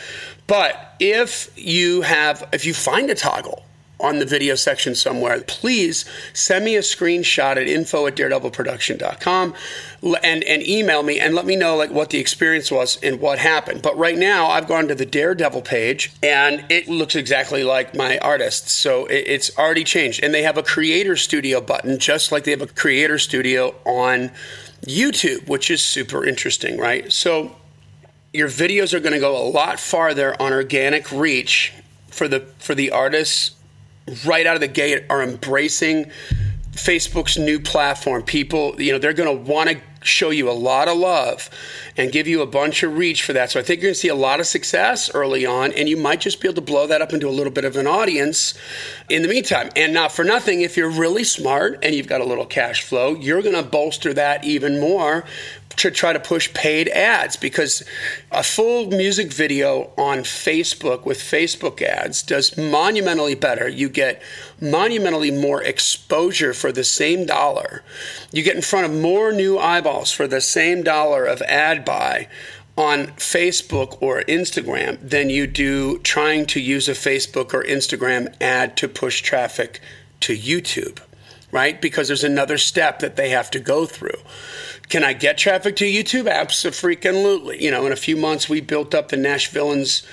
But 0.48 0.96
if 1.00 1.50
you 1.58 2.02
have, 2.02 2.48
if 2.52 2.66
you 2.66 2.74
find 2.74 3.10
a 3.10 3.16
toggle 3.16 3.66
on 4.00 4.20
the 4.20 4.25
video 4.25 4.56
section 4.56 4.96
somewhere, 4.96 5.42
please 5.42 6.06
send 6.34 6.66
me 6.66 6.75
a 6.75 6.82
screenshot 6.82 7.52
at 7.52 7.68
info 7.68 8.08
at 8.08 8.16
daredevilproduction.com 8.16 9.54
and, 10.24 10.44
and 10.44 10.68
email 10.68 11.04
me 11.04 11.20
and 11.20 11.34
let 11.34 11.46
me 11.46 11.56
know 11.56 11.75
like 11.75 11.92
what 11.92 12.10
the 12.10 12.20
experience 12.20 12.72
was 12.72 12.98
and 13.02 13.20
what 13.20 13.40
happened. 13.40 13.82
But 13.82 13.98
right 13.98 14.18
now 14.18 14.48
I've 14.48 14.68
gone 14.68 14.88
to 14.88 14.96
the 14.96 15.06
Daredevil 15.06 15.62
page 15.62 16.12
and 16.22 16.66
it 16.70 16.88
looks 16.88 17.16
exactly 17.16 17.64
like 17.64 17.96
my 17.96 18.18
artists. 18.20 18.72
So 18.72 19.06
it, 19.06 19.25
it's 19.28 19.58
already 19.58 19.84
changed. 19.84 20.24
And 20.24 20.34
they 20.34 20.44
have 20.44 20.58
a 20.58 20.64
creator 20.64 21.16
studio 21.16 21.62
button, 21.62 22.00
just 22.00 22.32
like 22.32 22.44
they 22.44 22.52
have 22.52 22.62
a 22.62 22.68
creator 22.68 23.18
studio 23.18 23.75
on 23.86 24.32
YouTube, 24.84 25.48
which 25.48 25.72
is 25.72 25.82
super 25.82 26.25
interesting, 26.25 26.78
right? 26.78 27.12
So 27.12 27.56
your 28.34 28.50
videos 28.50 28.94
are 28.94 29.00
going 29.00 29.14
to 29.14 29.20
go 29.20 29.36
a 29.36 29.48
lot 29.48 29.80
farther 29.80 30.40
on 30.42 30.52
organic 30.52 31.12
reach 31.12 31.74
for 32.08 32.28
the 32.28 32.42
for 32.60 32.75
the 32.75 32.92
artists 32.92 33.55
right 34.26 34.46
out 34.46 34.56
of 34.56 34.62
the 34.62 34.68
gate 34.68 35.04
are 35.10 35.24
embracing 35.24 36.12
Facebook's 36.72 37.38
new 37.38 37.60
platform. 37.60 38.24
People, 38.24 38.80
you 38.80 38.92
know, 38.92 39.00
they're 39.00 39.14
going 39.14 39.38
to 39.38 39.52
want 39.52 39.70
to 39.70 39.82
show 40.04 40.30
you 40.30 40.50
a 40.50 40.54
lot 40.54 40.88
of 40.88 40.98
love 40.98 41.50
and 41.98 42.12
give 42.12 42.28
you 42.28 42.42
a 42.42 42.46
bunch 42.46 42.84
of 42.84 42.96
reach 42.96 43.24
for 43.24 43.34
that. 43.34 43.50
So 43.50 43.60
I 43.60 43.64
think 43.64 43.82
you're 43.82 43.88
going 43.88 43.96
to 43.96 44.00
see 44.00 44.10
a 44.10 44.16
lot 44.16 44.40
of 44.40 44.46
success 44.46 45.10
early 45.16 45.46
on, 45.46 45.72
and 45.72 45.90
you 45.90 45.98
might 45.98 46.22
just 46.22 46.42
be 46.42 46.48
able 46.48 46.56
to 46.56 46.62
blow 46.62 46.86
that 46.86 47.02
up 47.02 47.14
into 47.14 47.28
a 47.28 47.32
little 47.32 47.52
bit 47.52 47.66
of 47.66 47.76
an 47.76 47.88
audience 47.88 48.54
in 49.10 49.24
the 49.24 49.28
meantime. 49.28 49.72
And 49.76 49.94
not 49.94 50.12
for 50.12 50.24
nothing, 50.24 50.62
if 50.62 50.78
you're 50.78 50.92
really 50.92 51.24
smart 51.24 51.80
and 51.82 51.96
you've 51.96 52.08
got 52.08 52.22
a 52.22 52.26
little 52.26 52.46
cash 52.46 52.84
flow, 52.84 53.16
you're 53.16 53.42
going 53.42 53.56
to 53.56 53.64
bolster 53.64 54.14
that 54.14 54.44
even 54.44 54.80
more 54.80 55.26
to 55.77 55.91
try 55.91 56.13
to 56.13 56.20
push 56.20 56.53
paid 56.53 56.89
ads 56.89 57.36
because 57.36 57.84
a 58.32 58.44
full 58.44 58.88
music 58.88 59.32
video 59.32 59.91
on 59.98 60.20
Facebook 60.20 61.05
with 61.05 61.20
Facebook 61.20 61.82
ads 61.82 62.24
does 62.24 62.58
monumentally 62.58 63.36
better. 63.36 63.67
You 63.67 63.89
get 63.89 64.22
monumentally 64.62 65.32
more 65.32 65.62
exposure 65.62 66.53
for 66.53 66.72
the 66.72 66.84
same 66.84 67.25
dollar. 67.25 67.84
You 68.32 68.44
get 68.44 68.55
in 68.55 68.62
front 68.62 68.86
of 68.86 69.01
more 69.01 69.32
new 69.32 69.58
eyeballs 69.58 70.12
for 70.12 70.27
the 70.27 70.41
same 70.41 70.84
dollar 70.84 71.25
of 71.25 71.41
ad 71.44 71.86
buy 71.86 72.27
on 72.77 73.08
Facebook 73.08 73.98
or 74.01 74.22
Instagram 74.24 74.98
than 75.01 75.29
you 75.29 75.48
do 75.48 75.98
trying 76.00 76.46
to 76.46 76.60
use 76.60 76.89
a 76.89 76.94
Facebook 76.94 77.53
or 77.53 77.63
Instagram 77.63 78.34
ad 78.41 78.75
to 78.77 78.88
push 78.88 79.22
traffic 79.22 79.79
to 80.22 80.36
YouTube, 80.36 81.00
right? 81.56 81.82
Because 81.82 82.10
there's 82.10 82.26
another 82.26 82.58
step 82.58 83.00
that 83.00 83.16
they 83.16 83.30
have 83.30 83.50
to 83.52 83.62
go 83.62 83.86
through. 83.86 84.20
Can 84.90 85.06
I 85.06 85.14
get 85.14 85.38
traffic 85.38 85.78
to 85.78 85.86
YouTube? 85.86 86.30
Absolutely. 86.30 87.64
You 87.64 87.72
know, 87.72 87.86
in 87.86 87.94
a 87.94 87.96
few 87.96 88.18
months, 88.18 88.50
we 88.50 88.60
built 88.60 88.94
up 88.94 89.08
the 89.08 89.16
Nashvilleans 89.16 90.06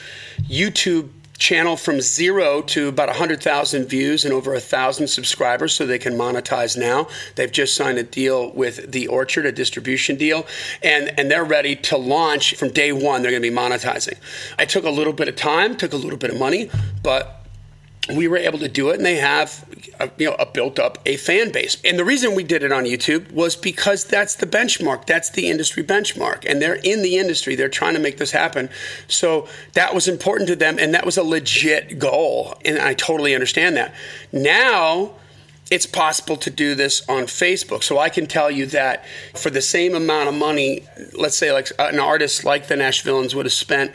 YouTube 0.43 1.11
channel 1.39 1.77
from 1.77 2.01
zero 2.01 2.63
to 2.63 2.87
about 2.87 3.09
100,000 3.09 3.87
views 3.87 4.25
and 4.25 4.33
over 4.33 4.55
a 4.55 4.61
thousand 4.61 5.09
subscribers 5.09 5.75
so 5.75 5.85
they 5.85 5.99
can 5.99 6.15
monetize 6.15 6.79
now. 6.79 7.09
They've 7.35 7.51
just 7.51 7.75
signed 7.75 7.99
a 7.99 8.05
deal 8.05 8.53
with 8.53 8.93
The 8.93 9.09
Orchard, 9.09 9.45
a 9.45 9.51
distribution 9.51 10.15
deal, 10.15 10.47
and, 10.81 11.13
and 11.19 11.29
they're 11.29 11.45
ready 11.45 11.75
to 11.75 11.97
launch 11.97 12.55
from 12.55 12.71
day 12.71 12.93
one. 12.93 13.23
They're 13.23 13.33
going 13.33 13.43
to 13.43 13.51
be 13.51 13.55
monetizing. 13.55 14.17
I 14.61 14.65
took 14.65 14.85
a 14.85 14.91
little 14.91 15.13
bit 15.13 15.27
of 15.27 15.35
time, 15.35 15.77
took 15.77 15.93
a 15.93 15.97
little 15.97 16.19
bit 16.19 16.31
of 16.31 16.39
money, 16.39 16.71
but 17.03 17.42
we 18.09 18.27
were 18.27 18.37
able 18.37 18.59
to 18.59 18.69
do 18.69 18.91
it 18.91 18.97
and 18.97 19.07
they 19.07 19.17
have 19.17 19.65
a, 20.01 20.11
you 20.19 20.29
know 20.29 20.35
a 20.35 20.47
built 20.47 20.79
up 20.79 20.99
a 21.07 21.17
fan 21.17 21.53
base. 21.53 21.77
And 21.85 21.99
the 21.99 22.05
reason 22.05 22.35
we 22.35 22.43
did 22.43 22.63
it 22.65 22.73
on 22.73 22.85
youtube 22.85 23.31
was 23.31 23.55
because 23.55 24.05
that's 24.05 24.35
the 24.35 24.47
benchmark. 24.47 25.07
That's 25.07 25.31
the 25.31 25.49
industry 25.49 25.85
benchmark. 25.85 26.45
And 26.49 26.61
they're 26.61 26.75
in 26.83 27.03
the 27.03 27.17
industry. 27.17 27.55
They're 27.55 27.69
trying 27.69 27.95
to 27.95 28.01
make 28.01 28.19
this 28.19 28.33
happen. 28.33 28.71
So 29.07 29.47
that 29.75 29.95
was 29.95 30.09
important 30.09 30.49
to 30.49 30.57
them 30.57 30.79
and 30.79 30.93
that 30.95 31.07
was 31.07 31.17
a 31.17 31.23
legit 31.23 31.99
goal 31.99 32.55
and 32.65 32.79
i 32.79 32.95
totally 32.95 33.35
understand 33.35 33.77
that. 33.77 33.95
Now 34.33 35.13
it's 35.71 35.87
possible 35.87 36.37
to 36.37 36.51
do 36.51 36.75
this 36.75 37.09
on 37.09 37.25
Facebook. 37.25 37.83
So 37.83 37.99
I 37.99 38.11
can 38.11 38.27
tell 38.27 38.51
you 38.51 38.67
that 38.67 39.07
for 39.35 39.49
the 39.49 39.63
same 39.63 39.95
amount 39.95 40.29
of 40.29 40.35
money, 40.35 40.87
let's 41.15 41.37
say 41.37 41.51
like 41.53 41.69
an 41.79 41.99
artist 41.99 42.45
like 42.45 42.67
the 42.67 42.75
Nashvilleans 42.75 43.35
would 43.35 43.47
have 43.47 43.55
spent 43.55 43.93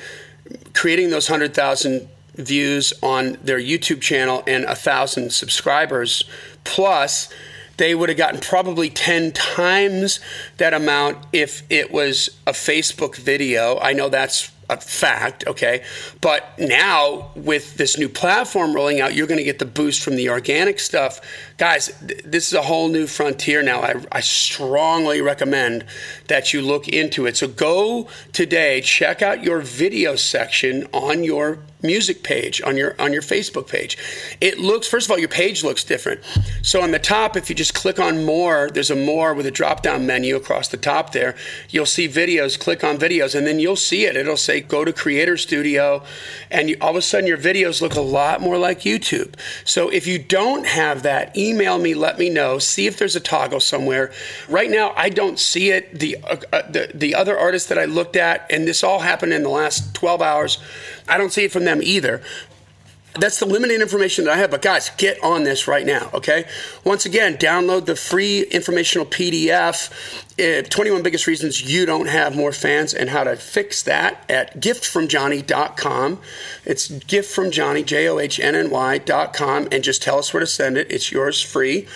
creating 0.74 1.12
those 1.12 1.30
100,000 1.30 2.08
views 2.38 2.94
on 3.02 3.38
their 3.44 3.60
YouTube 3.60 4.02
channel 4.02 4.44
and 4.48 4.64
a 4.66 4.76
thousand 4.76 5.32
subscribers, 5.32 6.24
plus 6.64 7.30
they 7.78 7.94
would 7.94 8.10
have 8.10 8.18
gotten 8.18 8.40
probably 8.40 8.90
10 8.90 9.32
times 9.32 10.20
that 10.58 10.74
amount 10.74 11.18
if 11.32 11.64
it 11.70 11.92
was 11.92 12.30
a 12.46 12.52
Facebook 12.52 13.16
video. 13.16 13.80
I 13.80 13.94
know 13.94 14.10
that's 14.10 14.52
a 14.70 14.78
fact, 14.78 15.46
okay? 15.48 15.84
But 16.20 16.58
now 16.60 17.32
with 17.36 17.78
this 17.78 17.98
new 17.98 18.10
platform 18.10 18.74
rolling 18.74 19.00
out, 19.00 19.14
you're 19.14 19.28
going 19.28 19.38
to 19.38 19.44
get 19.44 19.60
the 19.60 19.66
boost 19.66 20.04
from 20.04 20.16
the 20.16 20.30
organic 20.30 20.80
stuff. 20.80 21.22
Guys, 21.58 21.94
th- 22.06 22.24
this 22.24 22.48
is 22.48 22.54
a 22.54 22.64
whole 22.64 22.90
new 22.90 23.08
frontier 23.08 23.64
now. 23.64 23.82
I, 23.82 23.96
I 24.12 24.20
strongly 24.20 25.22
recommend 25.22 25.86
that 26.28 26.54
you 26.54 26.62
look 26.62 26.88
into 26.90 27.26
it. 27.26 27.38
So 27.38 27.48
go 27.48 28.10
today, 28.34 28.82
check 28.82 29.22
out 29.22 29.44
your 29.44 29.62
video 29.62 30.16
section 30.16 30.88
on 30.92 31.24
your 31.24 31.60
music 31.84 32.24
page 32.24 32.62
on 32.64 32.76
your 32.76 32.96
on 33.00 33.14
your 33.14 33.22
Facebook 33.22 33.68
page. 33.68 33.98
It 34.42 34.60
looks 34.60 34.88
first 34.88 35.08
of 35.08 35.12
all 35.12 35.20
your 35.20 35.30
page 35.30 35.64
looks 35.64 35.84
different. 35.84 36.22
So 36.64 36.82
on 36.82 36.92
the 36.92 37.00
top 37.00 37.38
if 37.38 37.50
you 37.50 37.56
just 37.56 37.74
click 37.74 38.00
on 38.00 38.26
more, 38.26 38.70
there's 38.72 38.90
a 38.90 38.96
more 38.96 39.34
with 39.34 39.46
a 39.46 39.52
drop 39.52 39.84
down 39.84 40.06
menu 40.06 40.36
across 40.36 40.68
the 40.68 40.78
top 40.78 41.12
there. 41.12 41.36
You'll 41.70 41.86
see 41.86 42.08
videos, 42.08 42.60
click 42.60 42.84
on 42.84 42.98
videos 42.98 43.36
and 43.36 43.46
then 43.46 43.60
you'll 43.60 43.76
see 43.76 44.06
it. 44.06 44.16
It'll 44.16 44.38
say 44.38 44.62
go 44.62 44.84
to 44.84 44.92
Creator 44.92 45.38
Studio 45.38 46.04
and 46.50 46.70
you, 46.70 46.78
all 46.82 46.92
of 46.92 46.96
a 46.96 47.02
sudden 47.02 47.28
your 47.28 47.38
videos 47.38 47.82
look 47.82 47.96
a 47.96 48.02
lot 48.02 48.42
more 48.42 48.58
like 48.58 48.80
YouTube. 48.82 49.36
So 49.64 49.90
if 49.90 50.08
you 50.08 50.18
don't 50.18 50.66
have 50.66 51.04
that, 51.04 51.38
email 51.38 51.78
me, 51.78 51.94
let 51.94 52.18
me 52.18 52.30
know, 52.30 52.58
see 52.58 52.88
if 52.88 52.98
there's 52.98 53.16
a 53.16 53.20
toggle 53.20 53.60
somewhere. 53.60 54.12
Right 54.50 54.70
now 54.70 54.94
I 54.96 55.10
don't 55.10 55.38
see 55.38 55.70
it. 55.70 56.00
The 56.00 56.18
uh, 56.24 56.38
uh, 56.52 56.62
the 56.70 56.92
the 56.94 57.14
other 57.14 57.38
artists 57.38 57.70
that 57.70 57.78
I 57.78 57.86
looked 57.86 58.16
at 58.16 58.48
and 58.50 58.68
this 58.68 58.84
all 58.84 59.00
happened 59.00 59.34
in 59.34 59.44
the 59.44 59.50
last 59.50 59.94
12 59.94 60.22
hours 60.22 60.58
I 61.08 61.18
don't 61.18 61.32
see 61.32 61.46
it 61.46 61.52
from 61.52 61.66
them 61.66 61.80
either. 61.82 62.22
That's 63.20 63.40
the 63.40 63.46
limited 63.46 63.82
information 63.82 64.26
that 64.26 64.34
I 64.34 64.38
have. 64.38 64.52
But 64.52 64.62
guys, 64.62 64.92
get 64.98 65.24
on 65.24 65.44
this 65.44 65.68
right 65.68 65.86
now, 65.86 66.10
okay? 66.14 66.46
Once 66.84 67.06
again, 67.06 67.38
download 67.38 67.86
the 67.86 67.96
free 67.96 68.44
informational 68.44 69.06
PDF, 69.06 69.92
uh, 70.40 70.68
21 70.70 71.02
Biggest 71.02 71.26
Reasons 71.26 71.62
You 71.62 71.86
Don't 71.86 72.08
Have 72.08 72.36
More 72.36 72.52
Fans, 72.52 72.94
and 72.94 73.10
how 73.10 73.24
to 73.24 73.36
fix 73.36 73.82
that 73.84 74.24
at 74.30 74.60
giftfromjohnny.com. 74.60 76.20
It's 76.66 76.90
giftfromjohnny, 76.90 77.86
J 77.86 78.08
O 78.08 78.20
H 78.20 78.40
N 78.40 78.56
N 78.56 78.70
Y.com, 78.70 79.68
and 79.72 79.84
just 79.84 80.04
tell 80.04 80.20
us 80.20 80.34
where 80.34 80.42
to 80.42 80.48
send 80.48 80.78
it. 80.78 80.92
It's 80.92 81.12
yours 81.12 81.42
free. 81.42 81.88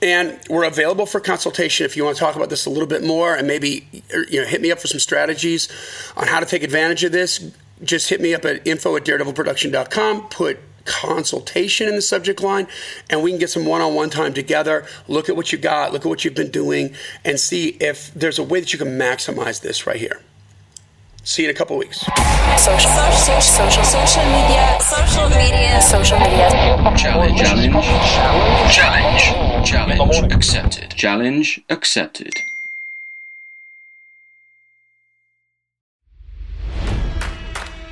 And 0.00 0.38
we're 0.48 0.64
available 0.64 1.06
for 1.06 1.18
consultation 1.18 1.84
if 1.84 1.96
you 1.96 2.04
want 2.04 2.16
to 2.16 2.20
talk 2.20 2.36
about 2.36 2.50
this 2.50 2.66
a 2.66 2.70
little 2.70 2.86
bit 2.86 3.02
more 3.02 3.34
and 3.34 3.48
maybe 3.48 3.88
you 4.30 4.40
know 4.40 4.46
hit 4.46 4.60
me 4.60 4.70
up 4.70 4.78
for 4.78 4.86
some 4.86 5.00
strategies 5.00 5.68
on 6.16 6.28
how 6.28 6.38
to 6.38 6.46
take 6.46 6.62
advantage 6.62 7.02
of 7.02 7.10
this 7.10 7.50
just 7.82 8.08
hit 8.08 8.20
me 8.20 8.34
up 8.34 8.44
at 8.44 8.66
info 8.66 8.96
at 8.96 9.04
daredevilproduction.com, 9.04 10.28
put 10.28 10.58
consultation 10.84 11.88
in 11.88 11.94
the 11.94 12.02
subject 12.02 12.42
line, 12.42 12.66
and 13.10 13.22
we 13.22 13.30
can 13.30 13.38
get 13.38 13.50
some 13.50 13.66
one 13.66 13.80
on 13.80 13.94
one 13.94 14.10
time 14.10 14.32
together. 14.32 14.86
Look 15.06 15.28
at 15.28 15.36
what 15.36 15.52
you 15.52 15.58
got, 15.58 15.92
look 15.92 16.04
at 16.04 16.08
what 16.08 16.24
you've 16.24 16.34
been 16.34 16.50
doing, 16.50 16.94
and 17.24 17.38
see 17.38 17.76
if 17.80 18.12
there's 18.14 18.38
a 18.38 18.42
way 18.42 18.60
that 18.60 18.72
you 18.72 18.78
can 18.78 18.98
maximize 18.98 19.60
this 19.60 19.86
right 19.86 19.96
here. 19.96 20.22
See 21.24 21.42
you 21.42 21.50
in 21.50 21.54
a 21.54 21.58
couple 21.58 21.76
weeks. 21.76 21.98
Social, 22.56 22.90
social, 22.90 23.40
social, 23.40 23.84
social 23.84 24.24
media, 24.24 24.78
social 24.80 25.28
media, 25.28 25.80
social 25.82 26.18
media. 26.18 26.48
Challenge. 26.96 27.38
Challenge. 27.38 28.72
Challenge. 28.72 29.68
Challenge 29.68 30.32
accepted. 30.32 30.90
Challenge 30.92 31.60
accepted. 31.68 32.32